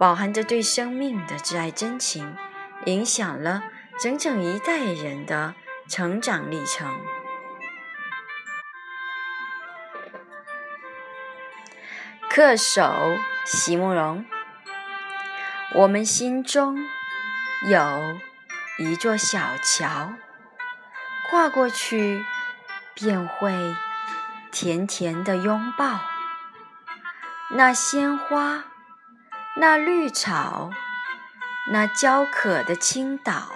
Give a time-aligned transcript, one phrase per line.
[0.00, 2.34] 饱含着对生命的挚爱真情，
[2.86, 3.64] 影响了
[4.00, 5.54] 整整一代人的
[5.90, 6.90] 成长历程。
[12.30, 14.24] 恪守，席慕容。
[15.74, 16.78] 我们心中
[17.68, 18.18] 有
[18.78, 20.14] 一座小桥。
[21.28, 22.24] 跨过去，
[22.94, 23.76] 便会
[24.50, 26.00] 甜甜的拥抱。
[27.50, 28.64] 那鲜花，
[29.56, 30.70] 那绿草，
[31.70, 33.50] 那焦渴的青岛，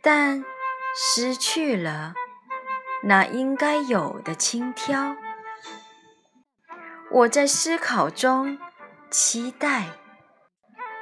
[0.00, 0.44] 但
[0.96, 2.14] 失去了
[3.04, 5.16] 那应该有的轻佻。
[7.10, 8.58] 我在思考中
[9.10, 9.88] 期待，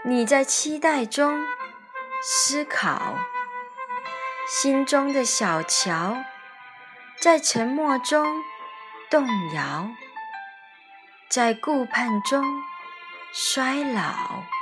[0.04, 1.46] 你在期待中
[2.22, 3.16] 思考。
[4.48, 6.24] 心中的小桥，
[7.20, 8.42] 在沉默中
[9.08, 9.88] 动摇，
[11.28, 12.44] 在顾盼中
[13.32, 14.59] 衰老。